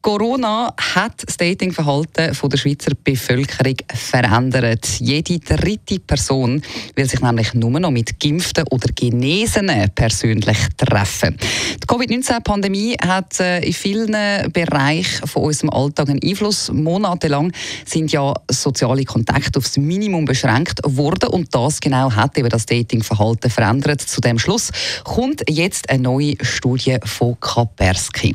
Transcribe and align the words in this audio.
Corona 0.00 0.72
hat 0.94 1.24
das 1.26 1.36
Datingverhalten 1.36 2.34
der 2.42 2.56
Schweizer 2.56 2.92
Bevölkerung 3.04 3.76
verändert. 3.92 4.86
Jede 4.98 5.38
dritte 5.40 5.98
Person 5.98 6.62
will 6.94 7.06
sich 7.06 7.20
nämlich 7.20 7.52
nur 7.52 7.78
noch 7.78 7.90
mit 7.90 8.18
Geimpften 8.18 8.64
oder 8.70 8.88
Genesenen 8.94 9.90
persönlich 9.94 10.56
treffen. 10.74 11.36
Die 11.82 11.86
Covid-19-Pandemie 11.86 12.96
hat 13.06 13.38
äh, 13.40 13.60
in 13.60 13.74
vielen 13.74 14.16
Bereichen 14.52 15.26
von 15.28 15.42
unserem 15.42 15.68
Alltag 15.68 16.08
einen 16.08 16.22
Einfluss. 16.24 16.72
Monatelang 16.72 17.52
sind 17.84 18.12
ja 18.12 18.32
soziale 18.50 19.04
Kontakte 19.04 19.58
aufs 19.58 19.76
Minimum 19.76 20.24
beschränkt 20.24 20.80
worden 20.82 21.28
und 21.28 21.54
das 21.54 21.78
genau 21.78 22.10
hat 22.10 22.38
eben 22.38 22.48
das 22.48 22.64
Datingverhalten 22.64 23.50
verändert. 23.50 24.00
Zu 24.00 24.22
dem 24.22 24.38
Schluss 24.38 24.70
kommt 25.04 25.42
jetzt 25.46 25.90
eine 25.90 26.04
neue 26.04 26.36
Studie 26.40 26.96
von 27.04 27.38
Kaspersky. 27.38 28.34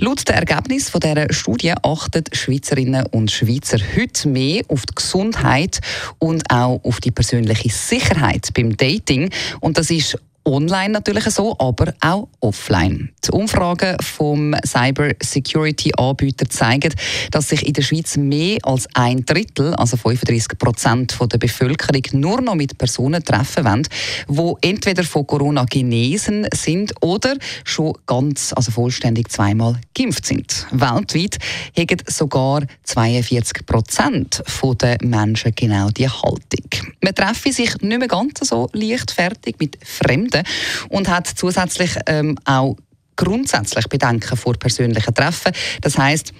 Laut 0.00 0.17
dem 0.24 0.36
Ergebnis 0.36 0.90
von 0.90 1.00
dieser 1.00 1.32
Studie 1.32 1.74
achten 1.82 2.24
Schweizerinnen 2.32 3.06
und 3.06 3.30
Schweizer 3.30 3.78
heute 3.96 4.28
mehr 4.28 4.62
auf 4.68 4.86
die 4.86 4.94
Gesundheit 4.94 5.80
und 6.18 6.50
auch 6.50 6.80
auf 6.84 7.00
die 7.00 7.10
persönliche 7.10 7.70
Sicherheit 7.70 8.48
beim 8.54 8.76
Dating. 8.76 9.30
Und 9.60 9.78
das 9.78 9.90
ist 9.90 10.18
online 10.48 10.90
natürlich 10.90 11.24
so, 11.24 11.54
aber 11.58 11.94
auch 12.00 12.28
offline. 12.40 13.10
Die 13.24 13.30
Umfragen 13.30 13.96
vom 14.00 14.54
Cyber 14.66 15.10
Security 15.22 15.92
Anbieter 15.96 16.48
zeigen, 16.48 16.94
dass 17.30 17.48
sich 17.48 17.66
in 17.66 17.74
der 17.74 17.82
Schweiz 17.82 18.16
mehr 18.16 18.58
als 18.62 18.88
ein 18.94 19.24
Drittel, 19.24 19.74
also 19.74 19.96
35 19.96 20.58
Prozent 20.58 21.16
der 21.20 21.38
Bevölkerung, 21.38 22.02
nur 22.12 22.40
noch 22.40 22.54
mit 22.54 22.78
Personen 22.78 23.22
treffen 23.22 23.64
wollen, 23.64 23.86
die 24.28 24.68
entweder 24.68 25.04
von 25.04 25.26
Corona 25.26 25.64
genesen 25.64 26.46
sind 26.54 26.92
oder 27.00 27.36
schon 27.64 27.92
ganz, 28.06 28.52
also 28.54 28.72
vollständig 28.72 29.30
zweimal 29.30 29.78
geimpft 29.94 30.26
sind. 30.26 30.66
Weltweit 30.70 31.38
haben 31.76 31.96
sogar 32.06 32.62
42 32.84 33.66
Prozent 33.66 34.42
der 34.80 34.98
Menschen 35.02 35.52
genau 35.54 35.90
die 35.90 36.08
Haltung. 36.08 36.87
Man 37.00 37.14
treffe 37.14 37.52
sich 37.52 37.80
nicht 37.80 37.98
mehr 37.98 38.08
ganz 38.08 38.40
so 38.42 38.68
leichtfertig 38.72 39.56
mit 39.58 39.78
Fremden 39.84 40.42
und 40.88 41.08
hat 41.08 41.26
zusätzlich 41.26 41.92
ähm, 42.06 42.36
auch 42.44 42.76
grundsätzlich 43.16 43.86
Bedenken 43.88 44.36
vor 44.36 44.54
persönlichen 44.54 45.14
Treffen. 45.14 45.52
Das 45.80 45.98
heißt 45.98 46.32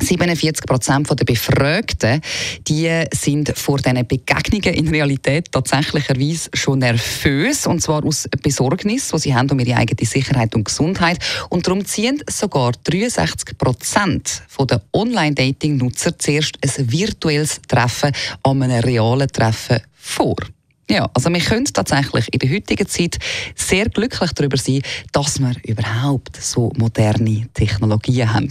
47 0.00 0.66
Prozent 0.66 1.08
der 1.10 1.24
Befragten 1.24 2.20
die 2.68 3.04
sind 3.12 3.56
vor 3.56 3.78
diesen 3.78 4.06
Begegnungen 4.06 4.74
in 4.74 4.88
Realität 4.88 5.52
tatsächlicherweise 5.52 6.50
schon 6.54 6.80
nervös 6.80 7.66
und 7.66 7.80
zwar 7.80 8.04
aus 8.04 8.28
Besorgnis, 8.42 9.12
wo 9.12 9.18
sie 9.18 9.34
haben 9.34 9.50
um 9.50 9.58
ihre 9.58 9.76
eigene 9.76 10.06
Sicherheit 10.06 10.54
und 10.54 10.64
Gesundheit 10.64 11.18
und 11.48 11.66
darum 11.66 11.84
ziehen 11.84 12.22
sogar 12.28 12.72
63 12.84 13.56
Prozent 13.58 14.42
der 14.68 14.82
Online-Dating-Nutzer 14.92 16.18
zuerst 16.18 16.58
ein 16.62 16.92
virtuelles 16.92 17.60
Treffen 17.66 18.12
an 18.42 18.62
einem 18.62 18.80
realen 18.80 19.28
Treffen 19.28 19.80
vor. 19.94 20.36
Ja, 20.90 21.08
also 21.14 21.32
wir 21.32 21.40
können 21.40 21.66
tatsächlich 21.66 22.26
in 22.32 22.40
der 22.40 22.50
heutigen 22.50 22.88
Zeit 22.88 23.18
sehr 23.54 23.88
glücklich 23.88 24.32
darüber 24.32 24.56
sein, 24.56 24.82
dass 25.12 25.38
wir 25.38 25.54
überhaupt 25.62 26.36
so 26.36 26.72
moderne 26.76 27.46
Technologien 27.54 28.32
haben. 28.32 28.50